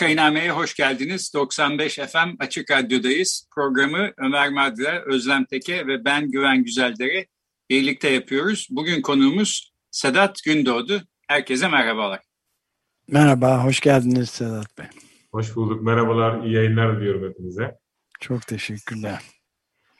[0.00, 1.34] Vakainame'ye hoş geldiniz.
[1.34, 3.48] 95 FM Açık Radyo'dayız.
[3.54, 7.26] Programı Ömer Madra, Özlem Teke ve ben Güven Güzeldere
[7.70, 8.68] birlikte yapıyoruz.
[8.70, 11.02] Bugün konuğumuz Sedat Gündoğdu.
[11.28, 12.20] Herkese merhabalar.
[13.08, 14.86] Merhaba, hoş geldiniz Sedat Bey.
[15.32, 17.78] Hoş bulduk, merhabalar, iyi yayınlar diliyorum hepinize.
[18.20, 19.22] Çok teşekkürler.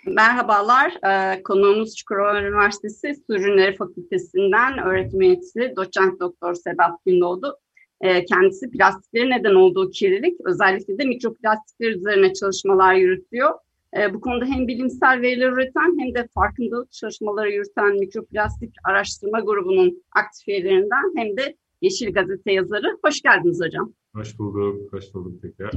[0.06, 7.56] Merhabalar, ee, konuğumuz Çukurova Üniversitesi Su Ürünleri Fakültesinden öğretim üyesi doçent doktor Sedat Gündoğdu.
[8.00, 13.50] Ee, kendisi plastiklerin neden olduğu kirlilik, özellikle de mikroplastikler üzerine çalışmalar yürütüyor.
[13.96, 20.02] Ee, bu konuda hem bilimsel veriler üreten hem de farkındalık çalışmaları yürüten mikroplastik araştırma grubunun
[20.12, 22.98] aktif üyelerinden hem de Yeşil Gazete yazarı.
[23.04, 23.92] Hoş geldiniz hocam.
[24.14, 25.70] Hoş bulduk, hoş bulduk tekrar.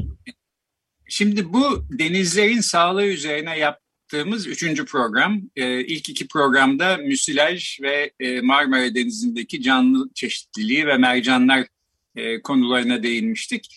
[1.08, 1.64] Şimdi bu
[2.00, 5.42] denizlerin sağlığı üzerine yaptığımız üçüncü program.
[5.56, 11.68] Ee, ilk iki programda müsilaj ve e, Marmara Denizi'ndeki canlı çeşitliliği ve mercanlar
[12.16, 13.67] e, konularına değinmiştik.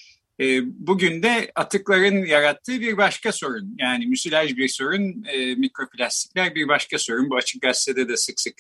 [0.41, 3.77] E, bugün de atıkların yarattığı bir başka sorun.
[3.78, 7.31] Yani müsilaj bir sorun, e, mikroplastikler bir başka sorun.
[7.31, 8.55] Bu açık gazetede de sık sık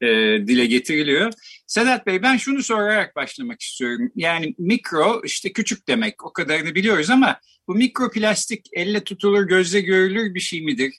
[0.00, 0.06] e,
[0.46, 1.32] dile getiriliyor.
[1.66, 4.10] Sedat Bey ben şunu sorarak başlamak istiyorum.
[4.16, 10.34] Yani mikro işte küçük demek o kadarını biliyoruz ama bu mikroplastik elle tutulur gözle görülür
[10.34, 10.94] bir şey midir?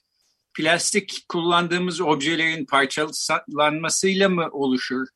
[0.54, 5.06] Plastik kullandığımız objelerin parçalanmasıyla mı oluşur?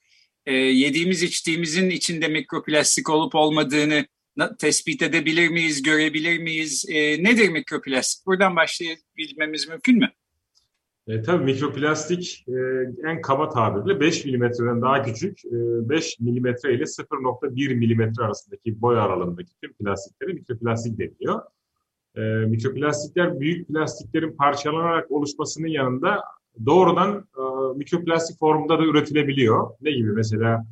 [0.48, 4.06] E, yediğimiz içtiğimizin içinde mikroplastik olup olmadığını
[4.58, 6.86] tespit edebilir miyiz, görebilir miyiz?
[6.88, 8.26] E, nedir mikroplastik?
[8.26, 10.10] Buradan başlayabilmemiz mümkün mü?
[11.06, 12.52] E, tabii mikroplastik e,
[13.10, 18.98] en kaba tabirle 5 milimetreden daha küçük, e, 5 milimetre ile 0.1 milimetre arasındaki boy
[18.98, 21.40] aralığındaki tüm plastiklere mikroplastik deniliyor.
[22.16, 26.24] E, mikroplastikler büyük plastiklerin parçalanarak oluşmasının yanında
[26.66, 27.42] doğrudan e,
[27.76, 29.70] mikroplastik formunda da üretilebiliyor.
[29.80, 30.66] Ne gibi mesela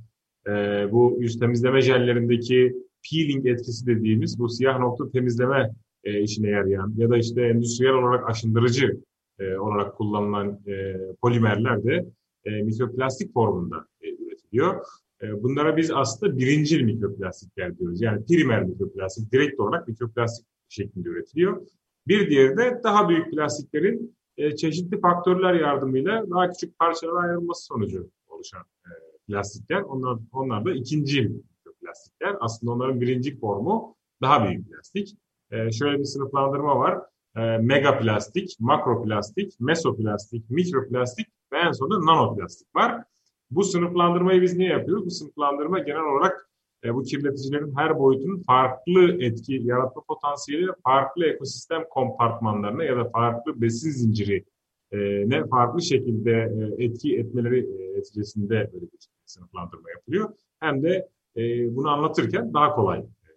[0.47, 0.53] e,
[0.93, 2.77] bu yüz temizleme jellerindeki
[3.11, 5.71] peeling etkisi dediğimiz bu siyah nokta temizleme
[6.05, 9.01] e, işine yarayan ya da işte endüstriyel olarak aşındırıcı
[9.39, 12.07] e, olarak kullanılan e, polimerler de
[12.45, 14.85] e, mikroplastik formunda e, üretiliyor.
[15.23, 18.03] E, bunlara biz aslında birincil mikroplastikler diyoruz.
[18.03, 21.67] Yani primer mikroplastik direkt olarak mikroplastik şeklinde üretiliyor.
[22.07, 28.11] Bir diğeri de daha büyük plastiklerin e, çeşitli faktörler yardımıyla daha küçük parçalara ayrılması sonucu
[28.29, 28.91] oluşan e,
[29.27, 29.81] plastikler.
[29.81, 31.33] Onlar, onlar da ikinci
[31.81, 32.37] plastikler.
[32.41, 35.17] Aslında onların birinci formu daha büyük plastik.
[35.51, 37.03] E, şöyle bir sınıflandırma var.
[37.37, 43.05] E, megaplastik, makroplastik, mesoplastik, mikroplastik ve en sonunda nanoplastik var.
[43.51, 45.07] Bu sınıflandırmayı biz niye yapıyoruz?
[45.07, 46.51] Bu sınıflandırma genel olarak
[46.87, 53.61] e, bu kirleticilerin her boyutunun farklı etki yaratma potansiyeli farklı ekosistem kompartmanlarına ya da farklı
[53.61, 54.45] besin zinciri
[54.93, 54.99] e,
[55.31, 60.33] ne farklı şekilde e, etki etmeleri e, neticesinde böyle bir sınıflandırma yapılıyor.
[60.61, 62.99] Hem de e, bunu anlatırken daha kolay.
[62.99, 63.29] E,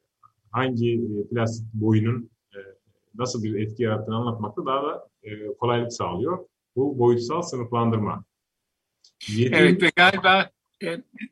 [0.52, 2.58] hangi e, plastik boyunun e,
[3.16, 6.46] nasıl bir etki yarattığını anlatmakta daha da e, kolaylık sağlıyor.
[6.76, 8.24] Bu boyutsal sınıflandırma.
[9.28, 9.56] Yedi...
[9.56, 10.50] Evet ve galiba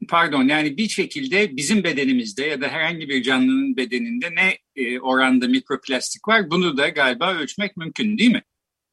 [0.10, 5.48] pardon yani bir şekilde bizim bedenimizde ya da herhangi bir canlının bedeninde ne e, oranda
[5.48, 8.44] mikroplastik var bunu da galiba ölçmek mümkün değil mi?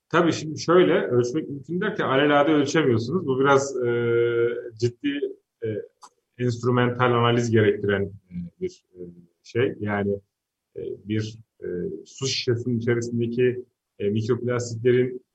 [0.08, 3.26] Tabii şimdi şöyle ölçmek mümkün derken alelade ölçemiyorsunuz.
[3.26, 3.90] Bu biraz e,
[4.80, 5.20] ciddi
[5.64, 5.68] e,
[6.38, 9.00] enstrümantal analiz gerektiren e, bir e,
[9.42, 9.74] şey.
[9.80, 10.12] Yani
[10.76, 11.66] e, bir e,
[12.06, 13.64] su şişesinin içerisindeki
[13.98, 15.33] e, mikroplastiklerin e,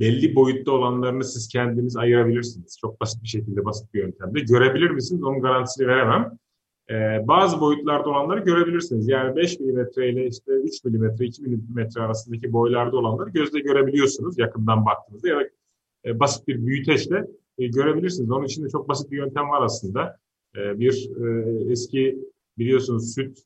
[0.00, 2.78] belli boyutta olanlarını siz kendiniz ayırabilirsiniz.
[2.80, 4.40] Çok basit bir şekilde, basit bir yöntemde.
[4.40, 5.22] Görebilir misiniz?
[5.22, 6.38] Onun garantisini veremem.
[6.90, 9.08] Ee, bazı boyutlarda olanları görebilirsiniz.
[9.08, 14.86] Yani 5 mm ile işte 3 mm, 2 mm arasındaki boylarda olanları gözle görebiliyorsunuz yakından
[14.86, 15.48] baktığınızda ya da
[16.04, 17.24] e, basit bir büyüteçle
[17.58, 18.30] e, görebilirsiniz.
[18.30, 20.18] Onun için de çok basit bir yöntem var aslında.
[20.56, 22.18] E, bir e, eski
[22.58, 23.38] biliyorsunuz süt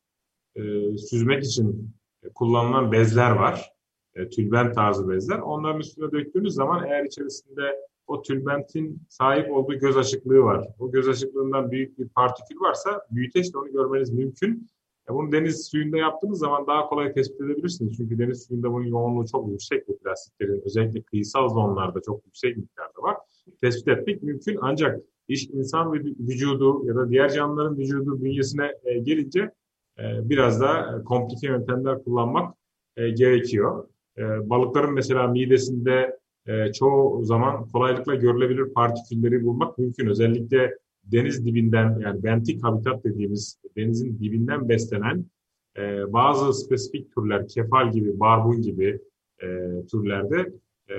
[0.55, 0.61] e,
[0.97, 1.95] süzmek için
[2.35, 3.72] kullanılan bezler var
[4.15, 5.39] e, tülbent tarzı bezler.
[5.39, 7.75] Onların üstüne döktüğünüz zaman eğer içerisinde
[8.07, 10.67] o tülbentin sahip olduğu göz açıklığı var.
[10.79, 14.67] O göz açıklığından büyük bir partikül varsa büyüteçle onu görmeniz mümkün.
[15.09, 17.97] E, bunu deniz suyunda yaptığınız zaman daha kolay tespit edebilirsiniz.
[17.97, 20.61] Çünkü deniz suyunda bunun yoğunluğu çok yüksek bu plastiklerin.
[20.65, 23.17] Özellikle kıyısal zonlarda çok yüksek miktarda var.
[23.61, 24.57] tespit etmek mümkün.
[24.61, 29.51] Ancak iş insan vücudu ya da diğer canlıların vücudu bünyesine e, gelince
[29.99, 32.55] e, biraz daha komplike yöntemler kullanmak
[32.97, 33.87] gerekiyor.
[34.17, 36.17] E, balıkların mesela midesinde
[36.47, 40.07] e, çoğu zaman kolaylıkla görülebilir partikülleri bulmak mümkün.
[40.07, 45.25] Özellikle deniz dibinden yani bentik habitat dediğimiz denizin dibinden beslenen
[45.77, 48.99] e, bazı spesifik türler, kefal gibi, barbun gibi
[49.41, 49.47] e,
[49.91, 50.53] türlerde
[50.89, 50.93] e,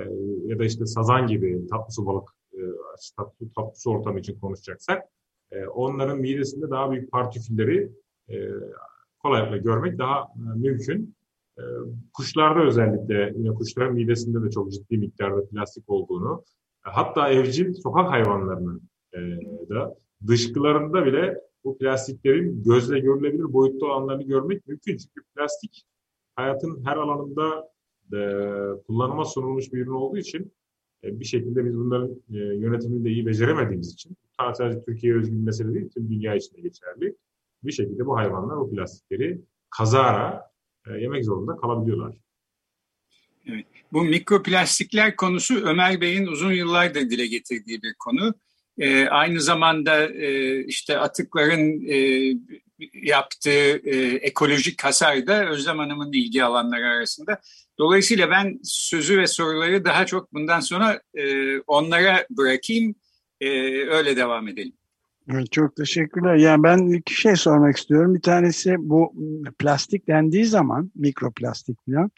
[0.45, 2.59] ya da işte sazan gibi tatlı su balık, e,
[3.17, 5.03] tatlı, tatlı su ortamı için konuşacaksak
[5.51, 7.89] e, onların midesinde daha büyük partikülleri
[8.29, 8.35] e,
[9.19, 11.14] kolaylıkla görmek daha e, mümkün.
[11.57, 11.63] E,
[12.13, 16.43] kuşlarda özellikle yine kuşların midesinde de çok ciddi miktarda plastik olduğunu,
[16.81, 18.81] hatta evcil sokak hayvanlarının
[19.13, 19.19] e,
[19.69, 19.95] da
[20.27, 24.97] dışkılarında bile bu plastiklerin gözle görülebilir boyutta olanlarını görmek mümkün.
[24.97, 25.85] Çünkü plastik
[26.35, 27.69] hayatın her alanında
[28.13, 28.19] e,
[28.87, 30.53] kullanıma sunulmuş bir ürün olduğu için
[31.03, 35.73] e, bir şekilde biz bunların yönetimini de iyi beceremediğimiz için sadece Türkiye'ye özgü bir mesele
[35.73, 37.15] değil, tüm dünya içinde geçerli.
[37.63, 39.41] Bir şekilde bu hayvanlar o plastikleri
[39.77, 40.54] kazara
[41.01, 42.15] yemek zorunda kalabiliyorlar.
[43.47, 43.65] Evet.
[43.93, 48.33] Bu mikroplastikler konusu Ömer Bey'in uzun yıllardır dile getirdiği bir konu.
[48.77, 52.31] E, aynı zamanda e, işte atıkların e,
[52.93, 57.41] yaptığı e, ekolojik hasar da Özlem Hanım'ın ilgi alanları arasında.
[57.79, 62.95] Dolayısıyla ben sözü ve soruları daha çok bundan sonra e, onlara bırakayım,
[63.41, 63.49] e,
[63.87, 64.73] öyle devam edelim.
[65.51, 66.35] Çok teşekkürler.
[66.35, 68.15] Yani ben iki şey sormak istiyorum.
[68.15, 69.13] Bir tanesi bu
[69.59, 72.11] plastik dendiği zaman mikroplastik falan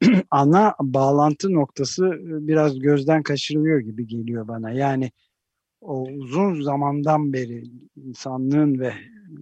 [0.30, 4.70] ana bağlantı noktası biraz gözden kaçırılıyor gibi geliyor bana.
[4.70, 5.10] Yani
[5.80, 7.64] o uzun zamandan beri
[7.96, 8.92] insanlığın ve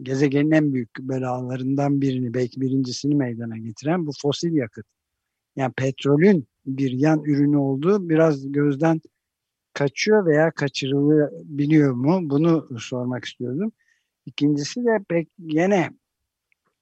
[0.03, 4.87] gezegenin en büyük belalarından birini belki birincisini meydana getiren bu fosil yakıt.
[5.57, 9.01] Yani petrolün bir yan ürünü olduğu biraz gözden
[9.75, 12.31] kaçıyor veya kaçırılabiliyor mu?
[12.31, 13.73] Bunu sormak istiyordum.
[14.27, 15.91] İkincisi de pek yine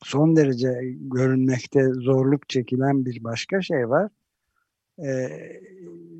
[0.02, 4.10] son derece görünmekte zorluk çekilen bir başka şey var.
[5.04, 5.28] Ee,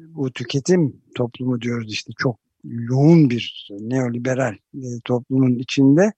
[0.09, 6.13] bu tüketim toplumu diyoruz işte çok yoğun bir neoliberal e, toplumun içinde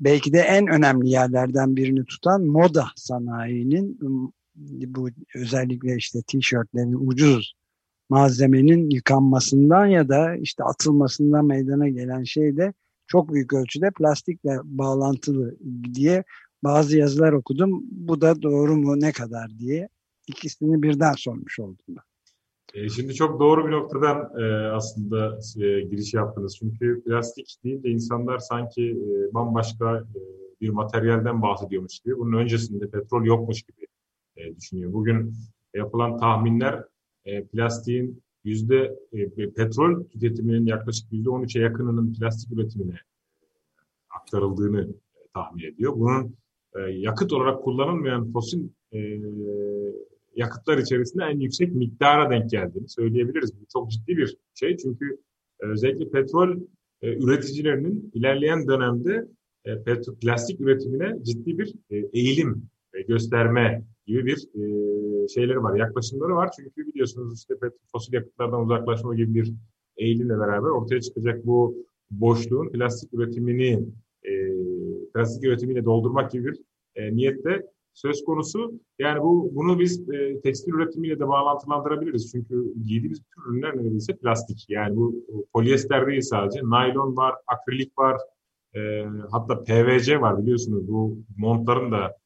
[0.00, 3.98] belki de en önemli yerlerden birini tutan moda sanayinin
[4.86, 7.54] bu özellikle işte tişörtlerin ucuz
[8.08, 12.72] malzemenin yıkanmasından ya da işte atılmasından meydana gelen şey de
[13.06, 15.56] çok büyük ölçüde plastikle bağlantılı
[15.94, 16.24] diye
[16.64, 17.82] bazı yazılar okudum.
[17.90, 19.88] Bu da doğru mu ne kadar diye
[20.26, 22.02] ikisini birden sormuş oldum ben.
[22.74, 26.56] E, şimdi çok doğru bir noktadan e, aslında e, giriş yaptınız.
[26.58, 28.96] Çünkü plastik deyince insanlar sanki
[29.34, 30.04] bambaşka
[30.60, 32.18] bir materyalden bahsediyormuş gibi.
[32.18, 33.86] Bunun öncesinde petrol yokmuş gibi
[34.56, 34.92] düşünüyor.
[34.92, 35.34] Bugün
[35.74, 36.84] yapılan tahminler
[37.26, 42.96] e, plastiğin yüzde e, petrol tüketiminin yaklaşık yüzde on üçe yakınının plastik üretimine
[44.10, 44.82] aktarıldığını
[45.16, 45.92] e, tahmin ediyor.
[45.96, 46.36] Bunun
[46.76, 48.68] e, yakıt olarak kullanılmayan fosil
[50.36, 53.60] yakıtlar içerisinde en yüksek miktara denk geldiğini söyleyebiliriz.
[53.60, 55.18] Bu çok ciddi bir şey çünkü
[55.60, 56.56] özellikle petrol
[57.02, 59.28] üreticilerinin ilerleyen dönemde
[59.64, 59.84] e,
[60.22, 61.74] plastik üretimine ciddi bir
[62.12, 62.62] eğilim
[63.08, 64.48] gösterme gibi bir
[65.28, 66.50] şeyleri var, yaklaşımları var.
[66.56, 67.54] Çünkü biliyorsunuz işte
[67.92, 69.54] fosil yakıtlardan uzaklaşma gibi bir
[69.96, 73.84] eğilimle beraber ortaya çıkacak bu boşluğun plastik üretimini
[74.24, 74.32] e,
[75.14, 76.58] plastik üretimiyle doldurmak gibi bir
[76.94, 77.62] e, niyette
[77.94, 78.80] söz konusu.
[78.98, 82.32] Yani bu bunu biz e, tekstil üretimiyle de bağlantılandırabiliriz.
[82.32, 84.66] Çünkü giydiğimiz bütün ürünler neredeyse plastik.
[84.68, 85.14] Yani bu
[85.52, 86.60] polyester değil sadece.
[86.62, 88.16] Naylon var, akrilik var,
[88.74, 90.88] e, hatta PVC var biliyorsunuz.
[90.88, 92.16] Bu montların da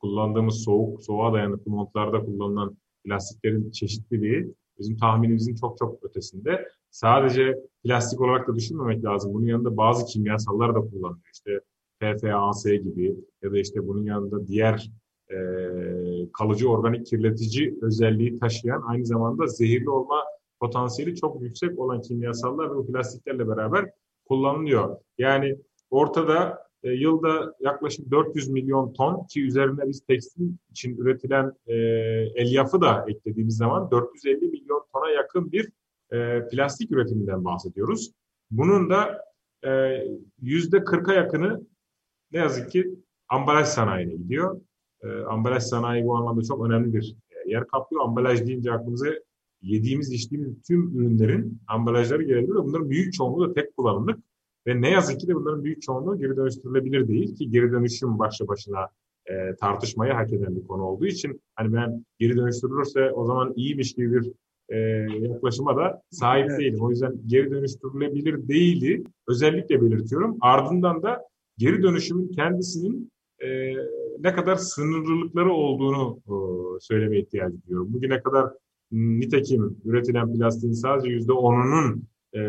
[0.00, 6.68] kullandığımız soğuk, soğuğa dayanıklı montlarda kullanılan plastiklerin çeşitliliği bizim tahminimizin çok çok ötesinde.
[6.90, 9.34] Sadece plastik olarak da düşünmemek lazım.
[9.34, 11.30] Bunun yanında bazı kimyasallar da kullanılıyor.
[11.32, 11.60] İşte
[12.00, 14.90] PFAS gibi ya da işte bunun yanında diğer
[15.30, 15.36] e,
[16.32, 20.24] kalıcı organik kirletici özelliği taşıyan aynı zamanda zehirli olma
[20.60, 23.90] potansiyeli çok yüksek olan kimyasallar ve bu plastiklerle beraber
[24.24, 24.96] kullanılıyor.
[25.18, 25.56] Yani
[25.90, 31.74] ortada e, yılda yaklaşık 400 milyon ton ki üzerine biz tekstil için üretilen e,
[32.34, 35.70] elyafı da eklediğimiz zaman 450 milyon tona yakın bir
[36.12, 38.12] e, plastik üretiminden bahsediyoruz.
[38.50, 39.24] Bunun da
[39.66, 40.02] e,
[40.42, 41.66] yüzde 40'a yakını
[42.32, 42.94] ne yazık ki
[43.28, 44.60] ambalaj sanayine gidiyor.
[45.02, 48.04] E, ambalaj sanayi bu anlamda çok önemli bir e, yer kaplıyor.
[48.04, 49.06] Ambalaj deyince aklımıza
[49.62, 52.54] yediğimiz, içtiğimiz tüm ürünlerin ambalajları gelebilir.
[52.54, 54.18] Bunların büyük çoğunluğu da tek kullanımlık
[54.66, 58.48] ve ne yazık ki de bunların büyük çoğunluğu geri dönüştürülebilir değil ki geri dönüşüm başlı
[58.48, 58.88] başına
[59.26, 63.94] e, tartışmayı hak eden bir konu olduğu için hani ben geri dönüştürülürse o zaman iyiymiş
[63.94, 64.32] gibi bir
[64.68, 64.78] e,
[65.20, 66.60] yaklaşıma da sahip evet.
[66.60, 66.78] değilim.
[66.80, 70.36] O yüzden geri dönüştürülebilir değili özellikle belirtiyorum.
[70.40, 71.24] Ardından da
[71.58, 73.74] geri dönüşümün kendisinin e,
[74.20, 76.34] ne kadar sınırlılıkları olduğunu e,
[76.80, 77.92] söylemeye ihtiyacı duyuyorum.
[77.92, 78.50] Bugüne kadar
[78.92, 82.04] nitekim üretilen plastiğin sadece yüzde onunun
[82.34, 82.40] e,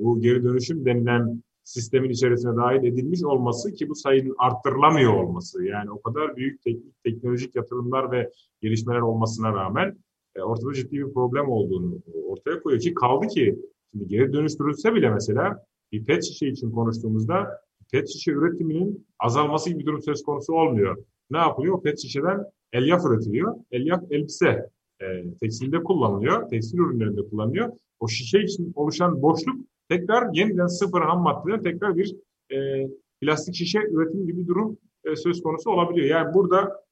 [0.00, 5.90] bu geri dönüşüm denilen sistemin içerisine dahil edilmiş olması ki bu sayının arttırılamıyor olması yani
[5.90, 8.30] o kadar büyük teknik, teknolojik yatırımlar ve
[8.62, 9.98] gelişmeler olmasına rağmen
[10.34, 11.98] e, ortada ciddi bir problem olduğunu
[12.28, 13.58] ortaya koyuyor ki kaldı ki
[13.90, 17.60] şimdi geri dönüştürülse bile mesela bir pet şişe için konuştuğumuzda
[17.92, 20.96] pet şişe üretiminin azalması gibi bir durum söz konusu olmuyor.
[21.30, 21.82] Ne yapılıyor?
[21.82, 23.56] Pet şişeden elyaf üretiliyor.
[23.70, 26.48] Elyaf elbise e, tekstilde kullanılıyor.
[26.48, 27.72] Tekstil ürünlerinde kullanılıyor.
[28.00, 29.56] O şişe için oluşan boşluk
[29.88, 32.16] tekrar yeniden sıfır ham maddeden tekrar bir
[32.52, 32.88] e,
[33.20, 36.06] plastik şişe üretim gibi durum e, söz konusu olabiliyor.
[36.06, 36.84] Yani burada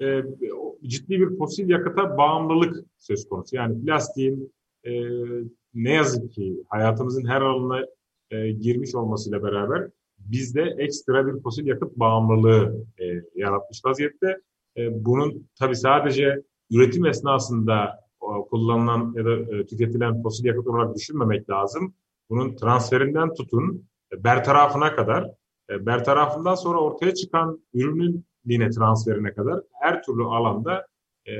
[0.00, 0.22] e,
[0.86, 3.56] ciddi bir fosil yakıta bağımlılık söz konusu.
[3.56, 4.52] Yani plastiğin
[4.84, 4.92] e,
[5.74, 7.86] ne yazık ki hayatımızın her alanına
[8.30, 14.40] e, girmiş olmasıyla beraber bizde ekstra bir fosil yakıt bağımlılığı e, yaratmış vaziyette.
[14.76, 18.01] E, bunun tabi sadece üretim esnasında
[18.40, 21.94] kullanılan ya da e, tüketilen fosil yakıt olarak düşünmemek lazım.
[22.30, 25.30] Bunun transferinden tutun e, bertarafına kadar,
[25.70, 30.86] e, bertarafından sonra ortaya çıkan ürünün yine transferine kadar her türlü alanda
[31.26, 31.32] e,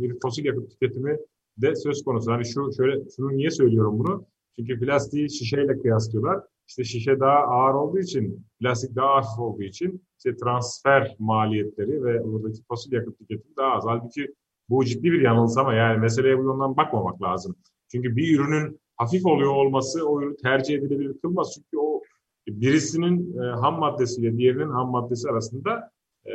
[0.00, 1.18] bir fosil yakıt tüketimi
[1.56, 2.32] de söz konusu.
[2.32, 4.26] Hani şu şöyle şunu niye söylüyorum bunu?
[4.58, 6.40] Çünkü plastiği şişeyle kıyaslıyorlar.
[6.68, 12.20] İşte şişe daha ağır olduğu için, plastik daha hafif olduğu için işte transfer maliyetleri ve
[12.20, 13.84] oradaki fosil yakıt tüketimi daha az.
[13.86, 14.34] Halbuki
[14.70, 17.56] bu ciddi bir yanılsama yani meseleye bu yönden bakmamak lazım.
[17.92, 21.52] Çünkü bir ürünün hafif oluyor olması o ürünü tercih edilebilir kılmaz.
[21.54, 22.02] Çünkü o
[22.48, 25.90] birisinin e, ham maddesiyle diğerinin ham maddesi arasında
[26.26, 26.32] e,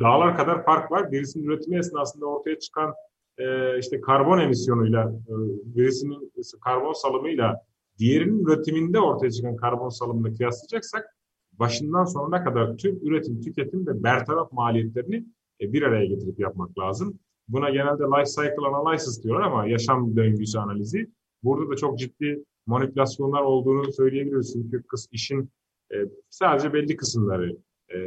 [0.00, 1.12] dağlar kadar fark var.
[1.12, 2.94] Birisinin üretimi esnasında ortaya çıkan
[3.38, 5.34] e, işte karbon emisyonuyla e,
[5.76, 6.32] birisinin
[6.64, 7.64] karbon salımıyla
[7.98, 11.16] diğerinin üretiminde ortaya çıkan karbon salımını kıyaslayacaksak
[11.52, 15.24] başından sonuna kadar tüm üretim, tüketim ve bertaraf maliyetlerini
[15.60, 17.18] e, bir araya getirip yapmak lazım.
[17.52, 21.10] Buna genelde life cycle analysis diyorlar ama yaşam döngüsü analizi.
[21.42, 24.52] Burada da çok ciddi manipülasyonlar olduğunu söyleyebiliriz.
[24.52, 25.50] Çünkü kız işin
[25.92, 25.96] e,
[26.28, 27.56] sadece belli kısımları
[27.94, 27.98] e,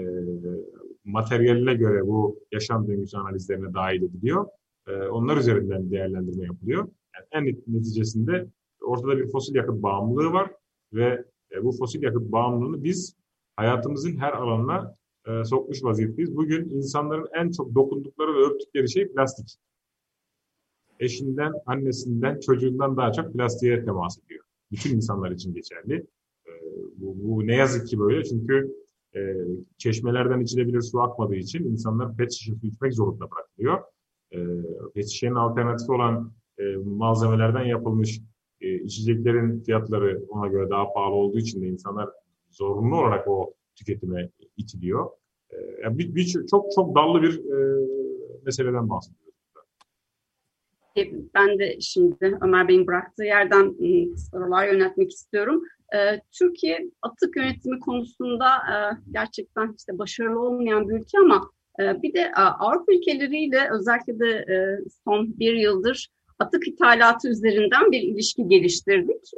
[1.05, 4.45] materyaline göre bu yaşam döngüsü analizlerine dahil ediliyor.
[4.87, 6.87] E, onlar üzerinden değerlendirme yapılıyor.
[7.15, 8.47] Yani en neticesinde
[8.81, 10.51] ortada bir fosil yakıt bağımlılığı var
[10.93, 11.25] ve
[11.63, 13.15] bu fosil yakıt bağımlılığını biz
[13.55, 14.95] hayatımızın her alanına
[15.27, 16.35] e, sokmuş vaziyetteyiz.
[16.35, 19.57] Bugün insanların en çok dokundukları ve öptükleri şey plastik.
[20.99, 24.43] Eşinden, annesinden, çocuğundan daha çok plastiğe temas ediyor.
[24.71, 25.95] Bütün insanlar için geçerli.
[26.47, 26.51] E,
[26.97, 28.75] bu, bu ne yazık ki böyle çünkü
[29.15, 29.35] e,
[29.77, 33.83] çeşmelerden içilebilir su akmadığı için insanlar pet şişe su içmek zorunda bırakılıyor.
[34.31, 34.37] E,
[34.93, 38.21] pet şişenin alternatifi olan e, malzemelerden yapılmış
[38.61, 42.09] e, içeceklerin fiyatları ona göre daha pahalı olduğu için de insanlar
[42.51, 45.09] zorunlu olarak o tüketime itiliyor.
[45.49, 47.87] E, yani bir, bir, çok çok dallı bir e,
[48.45, 49.33] meseleden bahsediyoruz.
[50.97, 51.01] E,
[51.33, 55.63] ben de şimdi Ömer Bey'in bıraktığı yerden ıı, sorular yönetmek istiyorum.
[55.95, 58.47] E, Türkiye atık yönetimi konusunda
[59.11, 61.49] gerçekten işte başarılı olmayan bir ülke ama
[61.79, 64.45] bir de Avrupa ülkeleriyle özellikle de
[65.05, 69.31] son bir yıldır atık ithalatı üzerinden bir ilişki geliştirdik.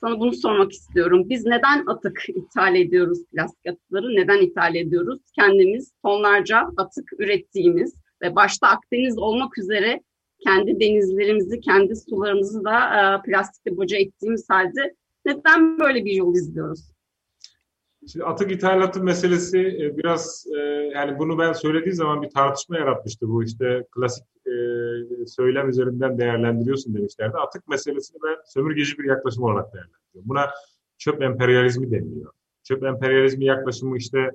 [0.00, 1.28] Sana bunu sormak istiyorum.
[1.28, 4.16] Biz neden atık ithal ediyoruz plastik atıkları?
[4.16, 5.20] Neden ithal ediyoruz?
[5.34, 10.02] Kendimiz tonlarca atık ürettiğimiz ve başta Akdeniz olmak üzere
[10.44, 16.97] kendi denizlerimizi, kendi sularımızı da plastikle boca ettiğimiz halde neden böyle bir yol izliyoruz?
[18.12, 20.58] Şimdi atık ithalatı meselesi e, biraz e,
[20.94, 24.52] yani bunu ben söylediği zaman bir tartışma yaratmıştı bu işte klasik e,
[25.26, 27.36] söylem üzerinden değerlendiriyorsun demişlerdi.
[27.36, 30.28] Atık meselesini ben sömürgeci bir yaklaşım olarak değerlendiriyorum.
[30.28, 30.50] Buna
[30.98, 32.32] çöp emperyalizmi deniliyor.
[32.62, 34.30] Çöp emperyalizmi yaklaşımı işte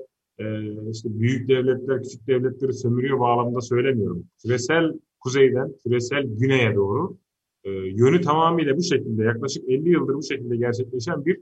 [0.92, 4.26] işte büyük devletler küçük devletleri sömürüyor bağlamında söylemiyorum.
[4.42, 7.18] Küresel kuzeyden küresel güneye doğru
[7.66, 11.42] yönü tamamıyla bu şekilde yaklaşık 50 yıldır bu şekilde gerçekleşen bir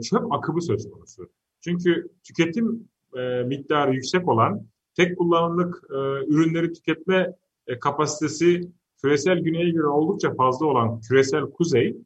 [0.00, 1.28] çöp akımı söz konusu.
[1.60, 5.94] Çünkü tüketim e, miktarı yüksek olan, tek kullanımlık e,
[6.26, 7.34] ürünleri tüketme
[7.66, 8.60] e, kapasitesi
[9.02, 11.96] küresel güneye göre oldukça fazla olan küresel kuzey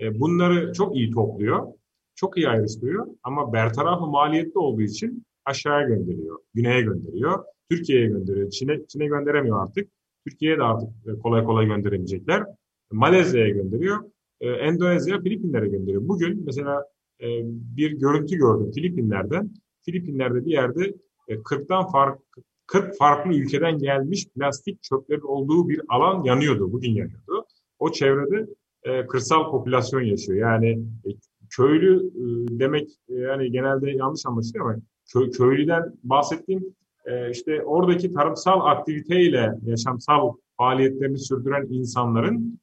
[0.00, 1.66] e, bunları çok iyi topluyor,
[2.14, 8.86] çok iyi ayrıştırıyor ama bertarafı maliyetli olduğu için aşağıya gönderiyor, güneye gönderiyor, Türkiye'ye gönderiyor, Çin'e
[8.86, 9.90] Çin'e gönderemiyor artık.
[10.28, 12.44] Türkiye'ye de artık e, kolay kolay gönderemeyecekler.
[12.92, 14.04] Malezya'ya gönderiyor,
[14.40, 16.08] e, Endonezya, Filipinlere gönderiyor.
[16.08, 16.84] Bugün mesela
[17.22, 17.28] e,
[17.76, 19.50] bir görüntü gördüm Filipinler'den.
[19.84, 20.94] Filipinler'de bir yerde
[21.28, 22.20] 40'tan e, fark
[22.66, 26.72] 40 farklı ülkeden gelmiş plastik çöplerin olduğu bir alan yanıyordu.
[26.72, 27.46] Bugün yanıyordu.
[27.78, 28.46] O çevrede
[28.82, 30.38] e, kırsal popülasyon yaşıyor.
[30.38, 30.70] Yani
[31.06, 31.10] e,
[31.50, 32.10] köylü
[32.58, 36.74] demek yani genelde yanlış anlaşılıyor ama kö, köylüden bahsettiğim
[37.30, 42.60] işte oradaki tarımsal aktiviteyle yaşamsal faaliyetlerini sürdüren insanların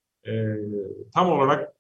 [1.14, 1.74] tam olarak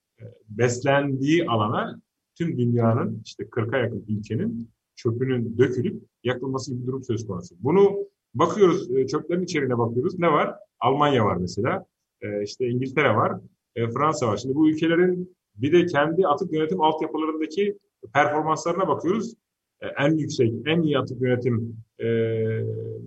[0.49, 2.01] beslendiği alana
[2.39, 7.55] tüm dünyanın işte 40'a yakın ülkenin çöpünün dökülüp yakılması gibi bir durum söz konusu.
[7.59, 7.97] Bunu
[8.33, 10.19] bakıyoruz, e, çöplerin içeriğine bakıyoruz.
[10.19, 10.55] Ne var?
[10.79, 11.85] Almanya var mesela,
[12.21, 13.39] e, işte İngiltere var,
[13.75, 14.37] e, Fransa var.
[14.37, 17.77] Şimdi bu ülkelerin bir de kendi atık yönetim altyapılarındaki
[18.13, 19.33] performanslarına bakıyoruz.
[19.97, 21.75] En yüksek, en iyi atık yönetim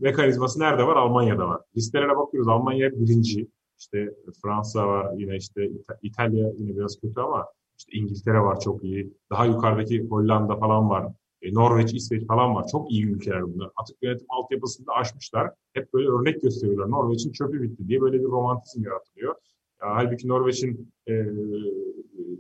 [0.01, 0.97] mekanizması nerede var?
[0.97, 1.61] Almanya'da var.
[1.77, 2.49] Listelere bakıyoruz.
[2.49, 3.49] Almanya birinci.
[3.79, 5.71] İşte Fransa var yine işte
[6.03, 7.47] İtalya yine biraz kötü ama
[7.83, 9.13] işte İngiltere var çok iyi.
[9.31, 11.13] Daha yukarıdaki Hollanda falan var.
[11.43, 12.67] E, Norveç, İsveç falan var.
[12.73, 13.71] Çok iyi ülkeler bunlar.
[13.77, 15.51] Atık yönetim altyapısını aşmışlar.
[15.73, 16.91] Hep böyle örnek gösteriyorlar.
[16.91, 19.35] Norveç'in çöpü bitti diye böyle bir romantizm yaratılıyor.
[19.83, 21.13] Ya, halbuki Norveç'in e,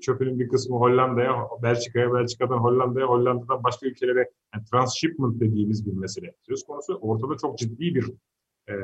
[0.00, 6.34] çöpünün bir kısmı Hollanda'ya, Belçika'ya, Belçika'dan Hollanda'ya, Hollanda'dan başka ülkelere yani transshipment dediğimiz bir mesele
[6.42, 6.94] söz konusu.
[6.94, 8.12] Ortada çok ciddi bir
[8.68, 8.74] e,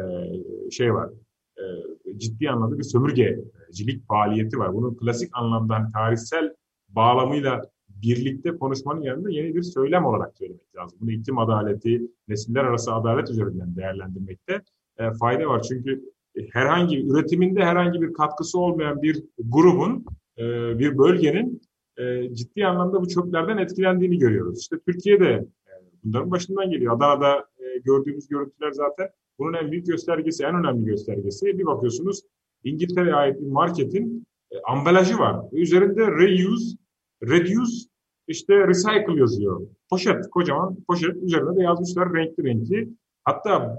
[0.70, 1.10] şey var.
[1.58, 4.74] E, ciddi anlamda bir sömürgecilik faaliyeti var.
[4.74, 6.54] Bunun klasik anlamda hani tarihsel
[6.88, 10.98] bağlamıyla birlikte konuşmanın yanında yeni bir söylem olarak söylemek lazım.
[11.00, 14.62] Bunu iklim adaleti, nesiller arası adalet üzerinden değerlendirmekte
[14.98, 15.62] e, fayda var.
[15.62, 16.04] Çünkü
[16.52, 20.04] herhangi üretiminde herhangi bir katkısı olmayan bir grubun,
[20.38, 20.44] e,
[20.78, 21.60] bir bölgenin
[21.96, 24.60] e, ciddi anlamda bu çöplerden etkilendiğini görüyoruz.
[24.60, 25.30] İşte Türkiye'de
[25.66, 25.72] e,
[26.04, 26.96] bunların başından geliyor.
[26.96, 27.57] Adana'da e,
[27.88, 31.46] gördüğümüz görüntüler zaten bunun en büyük göstergesi, en önemli göstergesi.
[31.58, 32.22] Bir bakıyorsunuz
[32.64, 35.36] İngiltere'ye ait bir marketin e, ambalajı var.
[35.52, 36.76] Üzerinde reuse,
[37.22, 37.88] reduce,
[38.28, 39.60] işte recycle yazıyor.
[39.90, 41.16] Poşet, kocaman poşet.
[41.16, 42.88] Üzerine de yazmışlar renkli renkli.
[43.24, 43.78] Hatta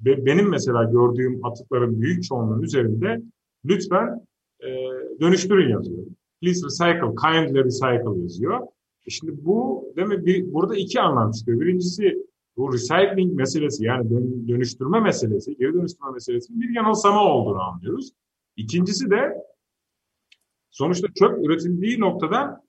[0.00, 3.22] benim mesela gördüğüm atıkların büyük çoğunluğunun üzerinde
[3.64, 4.26] lütfen
[4.60, 4.68] e,
[5.20, 6.02] dönüştürün yazıyor.
[6.42, 8.60] Please recycle, kindly recycle yazıyor.
[9.06, 11.60] E şimdi bu demek bir, burada iki anlam çıkıyor.
[11.60, 18.12] Birincisi bu recycling meselesi yani dön, dönüştürme meselesi, geri dönüştürme meselesi bir yanılsama olduğunu anlıyoruz.
[18.56, 19.34] İkincisi de
[20.70, 22.64] sonuçta çöp üretildiği noktada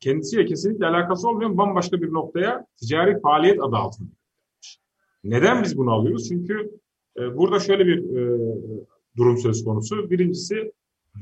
[0.00, 4.10] kendisiyle kesinlikle alakası olmayan bambaşka bir noktaya ticari faaliyet adı altında.
[5.24, 6.28] Neden biz bunu alıyoruz?
[6.28, 6.80] Çünkü
[7.18, 8.38] e, burada şöyle bir e,
[9.16, 10.10] durum söz konusu.
[10.10, 10.72] Birincisi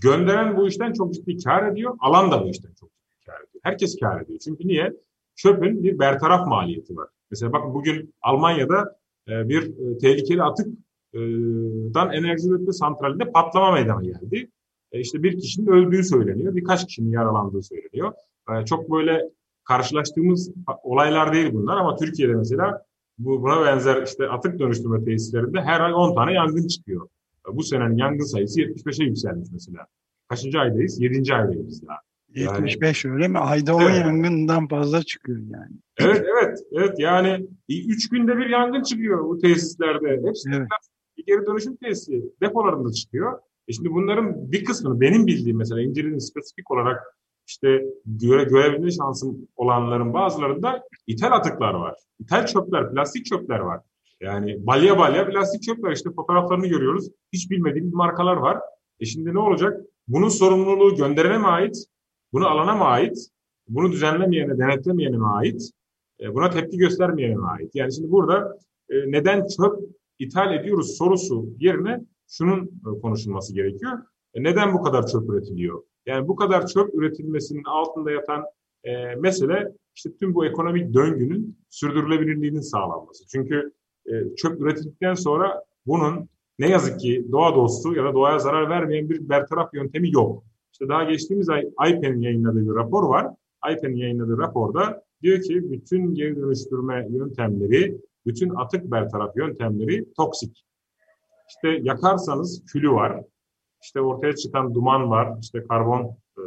[0.02, 1.96] gönderen bu işten çok ciddi kar ediyor.
[2.00, 3.60] Alan da bu işten çok ciddi kar ediyor.
[3.62, 4.38] Herkes kar ediyor.
[4.44, 4.92] Çünkü niye?
[5.34, 7.08] Çöpün bir bertaraf maliyeti var.
[7.32, 8.96] Mesela bakın bugün Almanya'da
[9.28, 14.50] e, bir e, tehlikeli atıktan enerji üretme santralinde patlama meydana geldi.
[14.92, 16.56] E, işte bir kişinin öldüğü söyleniyor.
[16.56, 18.12] Birkaç kişinin yaralandığı söyleniyor.
[18.50, 19.30] E, çok böyle
[19.64, 22.82] karşılaştığımız olaylar değil bunlar ama Türkiye'de mesela
[23.18, 27.08] bu buna benzer işte atık dönüştürme tesislerinde her ay 10 tane yangın çıkıyor.
[27.52, 29.86] Bu senenin yangın sayısı 75'e yükselmiş mesela.
[30.28, 31.00] Kaçıncı aydayız?
[31.00, 31.34] 7.
[31.34, 31.98] aydayız daha.
[32.34, 33.38] Yani, 75 öyle mi?
[33.38, 34.00] Ayda 10 evet.
[34.00, 35.76] yangından fazla çıkıyor yani.
[35.98, 40.20] Evet evet evet yani 3 günde bir yangın çıkıyor bu tesislerde.
[40.26, 40.68] Hepsi evet.
[41.18, 43.38] bir geri dönüşüm tesisi depolarında çıkıyor.
[43.68, 46.98] E şimdi bunların bir kısmını benim bildiğim mesela İncir'in spesifik olarak
[47.46, 51.94] işte göre, görebilme şansım olanların bazılarında ithal atıklar var.
[52.20, 53.80] İthal çöpler, plastik çöpler var.
[54.20, 57.08] Yani balya balya plastik çöpler işte fotoğraflarını görüyoruz.
[57.32, 58.58] Hiç bilmediğimiz markalar var.
[59.00, 59.80] E şimdi ne olacak?
[60.08, 61.76] Bunun sorumluluğu gönderene mi ait?
[62.32, 63.28] Bunu alana mı ait?
[63.68, 65.70] Bunu düzenlemeyene, denetlemeyene mi ait?
[66.20, 67.74] E, buna tepki göstermeyene mi ait?
[67.74, 68.58] Yani şimdi burada
[68.90, 69.78] e, neden çöp
[70.18, 73.98] ithal ediyoruz sorusu yerine şunun e, konuşulması gerekiyor.
[74.34, 75.82] Neden bu kadar çöp üretiliyor?
[76.06, 78.44] Yani bu kadar çöp üretilmesinin altında yatan
[78.84, 83.26] e, mesele işte tüm bu ekonomik döngünün sürdürülebilirliğinin sağlanması.
[83.26, 83.72] Çünkü
[84.06, 89.10] e, çöp üretildikten sonra bunun ne yazık ki doğa dostu ya da doğaya zarar vermeyen
[89.10, 90.44] bir bertaraf yöntemi yok.
[90.82, 93.34] İşte daha geçtiğimiz ay IPEN'in yayınladığı bir rapor var.
[93.72, 100.64] IPEN'in yayınladığı raporda diyor ki bütün geri dönüştürme yöntemleri, bütün atık bertaraf yöntemleri toksik.
[101.48, 103.22] İşte yakarsanız külü var,
[103.82, 106.02] işte ortaya çıkan duman var, işte karbon
[106.38, 106.42] e,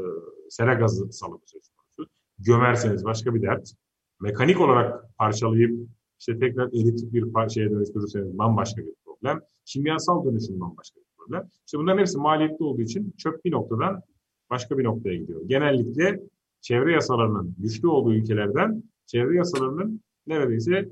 [0.50, 2.12] sera gazı salımı söz konusu.
[2.40, 3.72] Gömerseniz başka bir dert.
[4.22, 9.42] Mekanik olarak parçalayıp işte tekrar eritip bir şeye dönüştürürseniz bambaşka bir problem.
[9.66, 11.50] Kimyasal dönüşüm bambaşka bir problem.
[11.66, 14.04] İşte bunların hepsi maliyetli olduğu için çöp bir noktadan
[14.50, 15.42] başka bir noktaya gidiyor.
[15.46, 16.20] Genellikle
[16.62, 20.90] çevre yasalarının güçlü olduğu ülkelerden çevre yasalarının neredeyse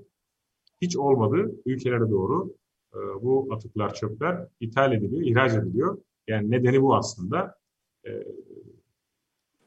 [0.81, 2.55] hiç olmadığı ülkelere doğru
[2.93, 5.97] e, bu atıklar, çöpler ithal ediliyor, ihraç ediliyor.
[6.27, 7.55] Yani nedeni bu aslında.
[8.07, 8.23] Ee,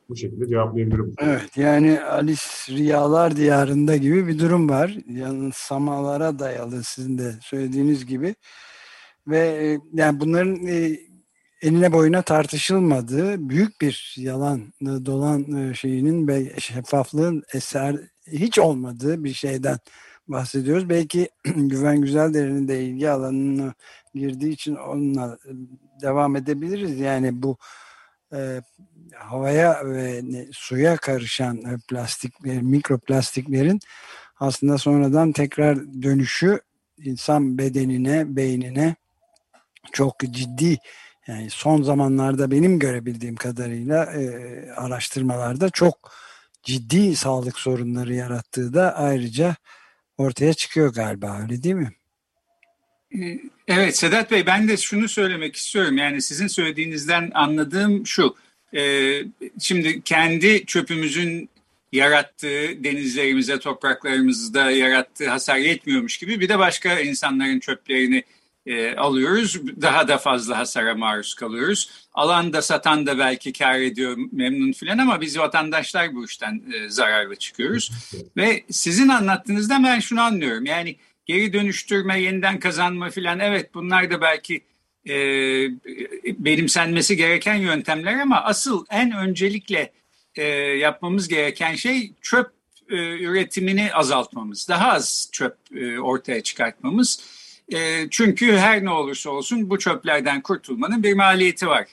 [0.09, 1.15] bu şekilde cevaplayabilirim.
[1.19, 4.97] Evet yani Alice Rüyalar Diyarında gibi bir durum var.
[5.09, 8.35] Yanılsamalara dayalı sizin de söylediğiniz gibi.
[9.27, 10.99] Ve e, yani bunların e,
[11.63, 19.33] eline boyuna tartışılmadığı büyük bir yalan e, dolan şeyinin ve şeffaflığın eser hiç olmadığı bir
[19.33, 19.79] şeyden
[20.29, 20.89] bahsediyoruz.
[20.89, 23.75] Belki Güven Güzeldere'nin de ilgi alanına
[24.15, 25.39] girdiği için onunla
[26.03, 27.01] devam edebiliriz.
[27.01, 27.57] Yani bu
[28.33, 28.63] e,
[29.15, 33.81] havaya ve suya karışan e, plastikler, mikroplastiklerin
[34.41, 36.61] aslında sonradan tekrar dönüşü
[36.99, 38.95] insan bedenine, beynine
[39.93, 40.79] çok ciddi
[41.27, 44.27] yani son zamanlarda benim görebildiğim kadarıyla e,
[44.77, 46.13] araştırmalarda çok
[46.63, 49.57] ciddi sağlık sorunları yarattığı da ayrıca
[50.19, 51.93] ortaya çıkıyor galiba öyle değil mi?
[53.15, 55.99] Ee, evet Sedat Bey ben de şunu söylemek istiyorum.
[55.99, 58.37] Yani sizin söylediğinizden anladığım şu.
[58.77, 59.13] E,
[59.61, 61.49] şimdi kendi çöpümüzün
[61.93, 68.25] yarattığı denizlerimize, topraklarımızda yarattığı hasar yetmiyormuş gibi bir de başka insanların çöplerini
[68.67, 69.67] e, alıyoruz.
[69.83, 71.91] Daha da fazla hasara maruz kalıyoruz.
[72.15, 76.89] Alan da satan da belki kar ediyor memnun filan ama biz vatandaşlar bu işten e,
[76.89, 77.91] zararlı çıkıyoruz.
[78.37, 80.67] Ve sizin anlattığınızda ben şunu anlıyorum.
[80.67, 84.61] Yani geri dönüştürme, yeniden kazanma filan evet bunlar da belki
[85.09, 85.15] e,
[86.45, 89.93] benimsenmesi gereken yöntemler ama asıl en öncelikle
[90.35, 90.45] e,
[90.79, 92.51] yapmamız gereken şey çöp
[92.91, 94.69] e, üretimini azaltmamız.
[94.69, 97.21] Daha az çöp e, ortaya çıkartmamız.
[97.73, 101.87] E, çünkü her ne olursa olsun bu çöplerden kurtulmanın bir maliyeti var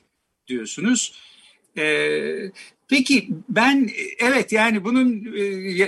[0.47, 1.13] diyorsunuz.
[1.77, 2.15] E,
[2.87, 5.41] peki ben evet yani bunun e,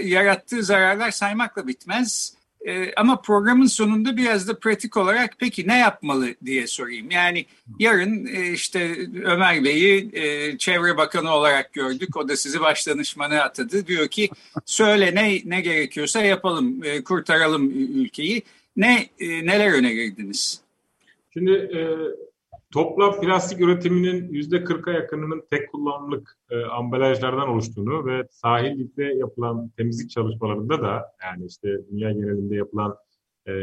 [0.07, 2.35] yarattığı zararlar saymakla bitmez.
[2.67, 7.11] E, ama programın sonunda biraz da pratik olarak peki ne yapmalı diye sorayım.
[7.11, 7.45] Yani
[7.79, 12.17] yarın e, işte Ömer Bey'i e, Çevre Bakanı olarak gördük.
[12.17, 13.87] O da sizi başdanışmanı atadı.
[13.87, 14.29] Diyor ki
[14.65, 18.43] söyle ne ne gerekiyorsa yapalım, e, kurtaralım ülkeyi.
[18.75, 20.61] Ne e, neler önerirdiniz?
[21.33, 21.79] Şimdi e,
[22.71, 30.11] toplam plastik üretiminin yüzde 40'a yakınının tek kullanımlık e, ambalajlardan oluştuğunu ve sahillikte yapılan temizlik
[30.11, 32.95] çalışmalarında da yani işte dünya genelinde yapılan
[33.47, 33.53] e,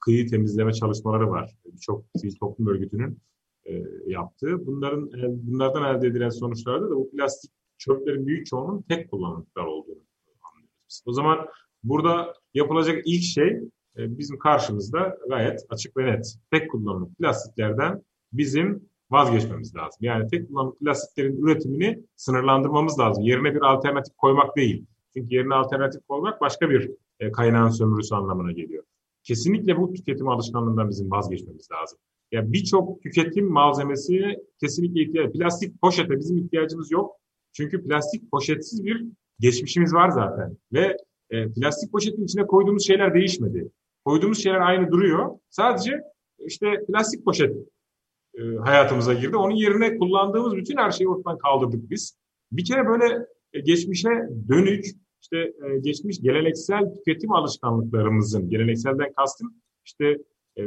[0.00, 1.50] kıyı temizleme çalışmaları var.
[1.72, 3.18] Birçok sivil toplum örgütünün
[3.64, 4.66] e, yaptığı.
[4.66, 10.02] Bunların bunlardan elde edilen sonuçlarda da bu plastik çöplerin büyük çoğunun tek kullanımlıklar olduğunu
[10.42, 11.02] anlıyoruz.
[11.06, 11.46] O zaman
[11.84, 13.60] burada yapılacak ilk şey
[13.96, 16.34] bizim karşımızda gayet açık ve net.
[16.50, 18.02] Tek kullanımlık plastiklerden
[18.32, 19.98] bizim vazgeçmemiz lazım.
[20.00, 23.24] Yani tek kullanımlık plastiklerin üretimini sınırlandırmamız lazım.
[23.24, 24.86] Yerine bir alternatif koymak değil.
[25.12, 28.84] Çünkü yerine alternatif koymak başka bir e, kaynağın sömürüsü anlamına geliyor.
[29.22, 31.98] Kesinlikle bu tüketim alışkanlığından bizim vazgeçmemiz lazım.
[32.32, 35.32] Ya yani birçok tüketim malzemesi kesinlikle ihtiyaç.
[35.32, 37.16] Plastik poşete bizim ihtiyacımız yok.
[37.52, 39.06] Çünkü plastik poşetsiz bir
[39.40, 40.56] geçmişimiz var zaten.
[40.72, 40.96] Ve
[41.30, 43.70] e, plastik poşetin içine koyduğumuz şeyler değişmedi.
[44.04, 45.38] Koyduğumuz şeyler aynı duruyor.
[45.50, 46.00] Sadece
[46.38, 47.56] işte plastik poşet
[48.34, 49.36] e, hayatımıza girdi.
[49.36, 52.18] Onun yerine kullandığımız bütün her şeyi ortadan kaldırdık biz.
[52.52, 54.08] Bir kere böyle e, geçmişe
[54.48, 54.84] dönük,
[55.20, 60.18] işte e, geçmiş geleneksel tüketim alışkanlıklarımızın, gelenekselden kastım işte
[60.56, 60.62] e,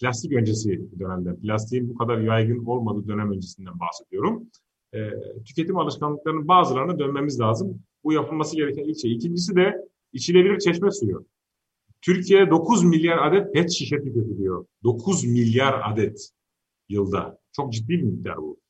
[0.00, 4.46] plastik öncesi dönemden, plastiğin bu kadar yaygın olmadığı dönem öncesinden bahsediyorum.
[4.94, 4.98] E,
[5.46, 7.82] tüketim alışkanlıklarının bazılarına dönmemiz lazım.
[8.04, 9.12] Bu yapılması gereken ilk şey.
[9.12, 11.26] İkincisi de içilebilir çeşme suyu.
[12.02, 14.66] Türkiye 9 milyar adet pet şişe tüketiliyor.
[14.84, 16.30] 9 milyar adet
[16.88, 17.38] yılda.
[17.52, 18.60] Çok ciddi bir miktar bu.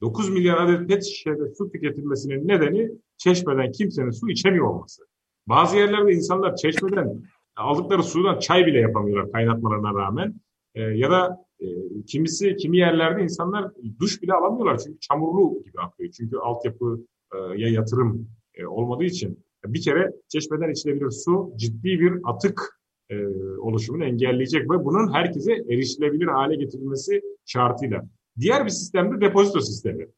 [0.00, 5.02] 9 milyar adet pet şişede su tüketilmesinin nedeni çeşmeden kimsenin su içemiyor olması.
[5.46, 7.22] Bazı yerlerde insanlar çeşmeden
[7.56, 10.40] aldıkları sudan çay bile yapamıyorlar kaynatmalarına rağmen.
[10.74, 11.66] E, ya da e,
[12.06, 16.10] kimisi kimi yerlerde insanlar duş bile alamıyorlar çünkü çamurlu gibi akıyor.
[16.10, 22.12] Çünkü altyapı e, ya yatırım e, olmadığı için bir kere çeşmeden içilebilir su ciddi bir
[22.24, 23.26] atık e,
[23.58, 28.02] oluşumunu engelleyecek ve bunun herkese erişilebilir hale getirilmesi şartıyla.
[28.40, 30.08] Diğer bir sistem de depozito sistemi.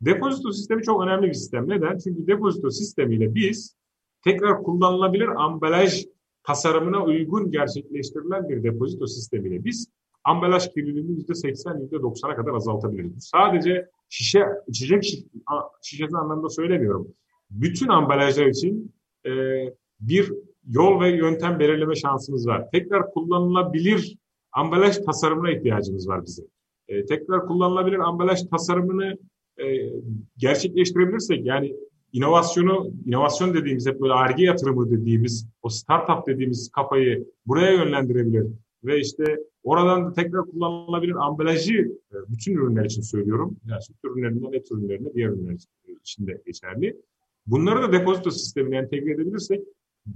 [0.00, 1.68] Depozito sistemi çok önemli bir sistem.
[1.68, 1.98] Neden?
[1.98, 3.76] Çünkü depozito sistemiyle biz
[4.24, 6.04] tekrar kullanılabilir ambalaj
[6.44, 9.88] tasarımına uygun gerçekleştirilen bir depozito sistemiyle biz
[10.24, 13.30] ambalaj kirliliğini %80, %90'a kadar azaltabiliriz.
[13.32, 15.04] Sadece şişe, içecek
[15.82, 17.14] şişesi anlamında söylemiyorum
[17.52, 18.92] bütün ambalajlar için
[19.26, 19.30] e,
[20.00, 20.32] bir
[20.68, 22.70] yol ve yöntem belirleme şansımız var.
[22.72, 24.16] Tekrar kullanılabilir
[24.52, 26.46] ambalaj tasarımına ihtiyacımız var bizim.
[26.88, 29.18] E, tekrar kullanılabilir ambalaj tasarımını
[29.58, 29.64] e,
[30.36, 31.76] gerçekleştirebilirsek yani
[32.12, 38.46] inovasyonu, inovasyon dediğimiz hep böyle ARGE yatırımı dediğimiz o startup dediğimiz kafayı buraya yönlendirebilir
[38.84, 43.56] ve işte oradan da tekrar kullanılabilir ambalajı e, bütün ürünler için söylüyorum.
[43.66, 45.58] Yani süt ürünlerinden et ürünlerine diğer ürünler
[46.00, 46.96] için de geçerli.
[47.46, 49.62] Bunları da depozito sistemine entegre edebilirsek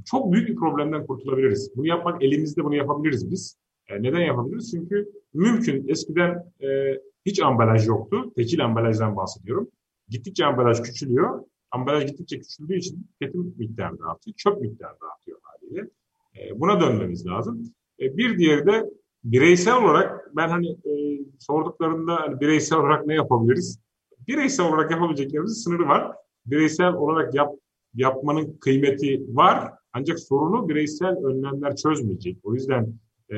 [0.05, 1.71] çok büyük bir problemden kurtulabiliriz.
[1.77, 3.59] Bunu yapmak elimizde bunu yapabiliriz biz.
[3.89, 4.71] E, neden yapabiliriz?
[4.71, 5.89] Çünkü mümkün.
[5.89, 8.33] Eskiden e, hiç ambalaj yoktu.
[8.37, 9.69] Tekil ambalajdan bahsediyorum.
[10.09, 11.43] Gittikçe ambalaj küçülüyor.
[11.71, 14.35] Ambalaj gittikçe küçüldüğü için tüketim miktarı da artıyor.
[14.37, 15.91] Çöp miktarı da artıyor haliyle.
[16.39, 17.63] E, buna dönmemiz lazım.
[18.01, 18.91] E, bir diğeri de
[19.25, 23.81] bireysel olarak ben hani e, sorduklarında hani bireysel olarak ne yapabiliriz?
[24.29, 26.17] Bireysel olarak yapabileceklerimizin sınırı var.
[26.47, 27.55] Bireysel olarak yap,
[27.95, 29.73] yapmanın kıymeti var.
[29.93, 32.39] Ancak sorunu bireysel önlemler çözmeyecek.
[32.43, 32.95] O yüzden
[33.31, 33.37] e,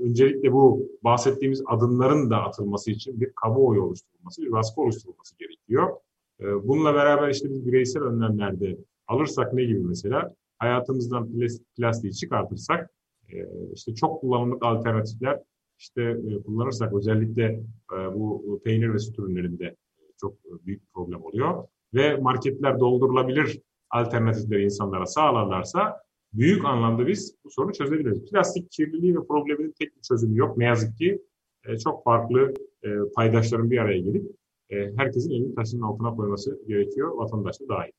[0.00, 5.96] öncelikle bu bahsettiğimiz adımların da atılması için bir kamuoyu oluşturulması, bir baskı oluşturulması gerekiyor.
[6.40, 10.34] E, bununla beraber işte biz bireysel önlemlerde alırsak ne gibi mesela?
[10.58, 11.28] Hayatımızdan
[11.76, 12.90] plastiği çıkartırsak
[13.32, 13.36] e,
[13.74, 15.40] işte çok kullanımlık alternatifler
[15.78, 17.44] işte e, kullanırsak özellikle
[17.92, 19.76] e, bu peynir ve süt ürünlerinde
[20.20, 20.34] çok
[20.66, 21.64] büyük bir problem oluyor.
[21.94, 26.00] Ve marketler doldurulabilir alternatifleri insanlara sağlarlarsa
[26.32, 28.24] büyük anlamda biz bu sorunu çözebiliriz.
[28.30, 30.58] Plastik kirliliği ve probleminin tek bir çözümü yok.
[30.58, 31.22] Ne yazık ki
[31.64, 34.30] e, çok farklı e, paydaşların bir araya gelip
[34.70, 37.90] e, herkesin elini taşının altına koyması gerekiyor, vatandaş da dahil.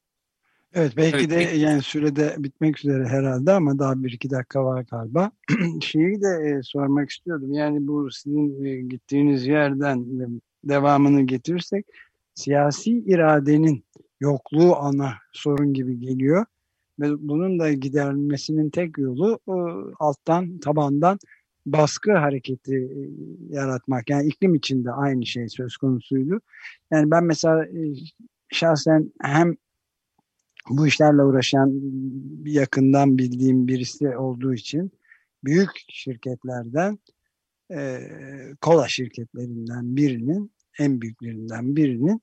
[0.73, 1.29] Evet belki evet.
[1.29, 5.31] de yani sürede bitmek üzere herhalde ama daha bir iki dakika var galiba.
[5.81, 7.53] Şeyi de e, sormak istiyordum.
[7.53, 10.05] Yani bu sizin e, gittiğiniz yerden
[10.63, 11.85] devamını getirirsek
[12.35, 13.85] siyasi iradenin
[14.19, 16.45] yokluğu ana sorun gibi geliyor.
[16.99, 19.55] Ve bunun da giderilmesinin tek yolu e,
[19.99, 21.19] alttan, tabandan
[21.65, 22.99] baskı hareketi e,
[23.55, 24.09] yaratmak.
[24.09, 26.41] Yani iklim içinde aynı şey söz konusuydu.
[26.91, 27.93] Yani ben mesela e,
[28.49, 29.55] şahsen hem
[30.69, 31.81] bu işlerle uğraşan
[32.45, 34.91] yakından bildiğim birisi olduğu için
[35.43, 36.99] büyük şirketlerden
[38.61, 42.21] kola şirketlerinden birinin en büyüklerinden birinin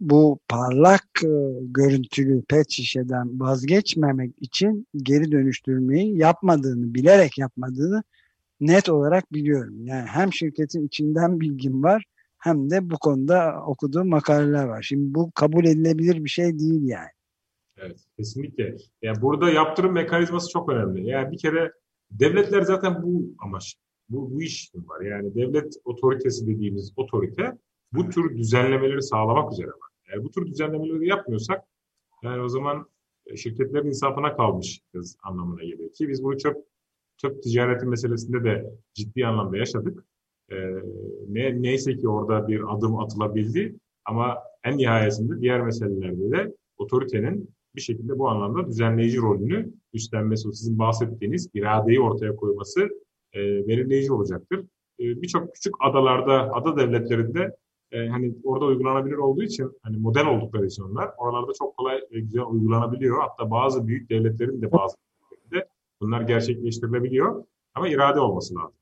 [0.00, 1.28] bu parlak e,
[1.62, 8.02] görüntülü pet şişeden vazgeçmemek için geri dönüştürmeyi yapmadığını, bilerek yapmadığını
[8.60, 9.86] net olarak biliyorum.
[9.86, 12.04] Yani hem şirketin içinden bilgim var
[12.38, 14.82] hem de bu konuda okuduğum makaleler var.
[14.82, 17.08] Şimdi bu kabul edilebilir bir şey değil yani.
[17.76, 18.76] Evet, kesinlikle.
[19.02, 21.08] Yani burada yaptırım mekanizması çok önemli.
[21.08, 21.72] Yani bir kere
[22.10, 23.76] devletler zaten bu amaç,
[24.08, 25.00] bu, bu iş var.
[25.00, 27.58] Yani devlet otoritesi dediğimiz otorite
[27.92, 29.90] bu tür düzenlemeleri sağlamak üzere var.
[30.08, 31.64] Eğer bu tür düzenlemeleri yapmıyorsak
[32.22, 32.86] yani o zaman
[33.26, 34.80] e, şirketlerin insafına kalmış
[35.22, 36.56] anlamına geliyor ki biz bunu çöp
[37.16, 40.04] çöp ticareti meselesinde de ciddi anlamda yaşadık.
[40.50, 40.56] Ee,
[41.28, 47.80] ne, neyse ki orada bir adım atılabildi ama en nihayetinde diğer meselelerde de otoritenin bir
[47.80, 52.80] şekilde bu anlamda düzenleyici rolünü üstlenmesi, sizin bahsettiğiniz iradeyi ortaya koyması
[53.34, 54.60] e, belirleyici olacaktır.
[55.00, 57.56] E, Birçok küçük adalarda, ada devletlerinde
[57.92, 62.20] e, hani orada uygulanabilir olduğu için hani model oldukları için onlar oralarda çok kolay ve
[62.20, 63.20] güzel uygulanabiliyor.
[63.20, 64.96] Hatta bazı büyük devletlerin de bazı
[65.52, 65.68] de
[66.00, 68.74] bunlar gerçekleştirilebiliyor ama irade olması lazım.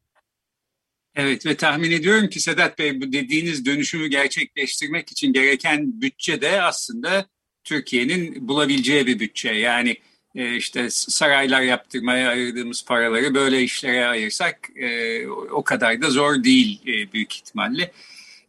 [1.15, 6.63] Evet ve tahmin ediyorum ki Sedat Bey bu dediğiniz dönüşümü gerçekleştirmek için gereken bütçe de
[6.63, 7.27] aslında
[7.65, 9.53] Türkiye'nin bulabileceği bir bütçe.
[9.53, 9.97] Yani
[10.35, 16.83] e, işte saraylar yaptırmaya ayırdığımız paraları böyle işlere ayırsak e, o kadar da zor değil
[16.87, 17.93] e, büyük ihtimalle.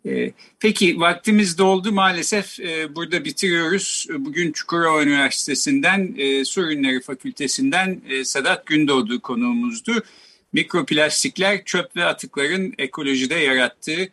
[0.05, 4.07] Ee, peki vaktimiz doldu maalesef e, burada bitiriyoruz.
[4.19, 9.91] Bugün Çukurova Üniversitesi'nden e, Su Ürünleri Fakültesinden e, Sedat Gündoğdu konuğumuzdu.
[10.53, 14.09] Mikroplastikler çöp ve atıkların ekolojide yarattığı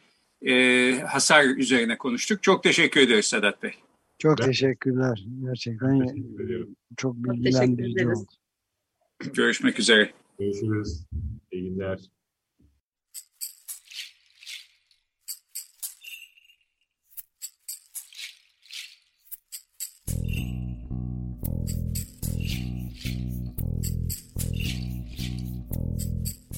[1.07, 2.43] hasar üzerine konuştuk.
[2.43, 3.73] Çok teşekkür ederiz Sedat Bey.
[4.19, 5.25] Çok teşekkürler.
[5.45, 8.27] Gerçekten teşekkür çok bilgilendirici oldu.
[9.35, 10.11] Görüşmek üzere.
[10.39, 11.07] Görüşürüz.
[11.53, 11.99] İyi günler.